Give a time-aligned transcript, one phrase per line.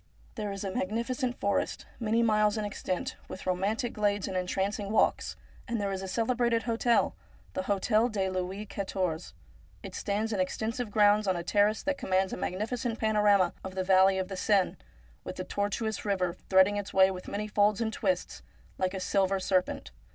[0.33, 4.89] There is a magnificent forest, many miles in extent, with romantic glades and en trancing
[4.89, 5.35] walks,
[5.67, 7.13] and there is a celebrated hotel,
[7.53, 9.33] the Hotel de Louis Quatorze.
[9.83, 13.83] It stands in extensive grounds on a terrace that commands a magnificent panorama of the
[13.83, 14.75] valley of the Seine,
[15.23, 18.41] with the tortuous river threading its way with many folds and twists,
[18.79, 19.91] like a silver serpent.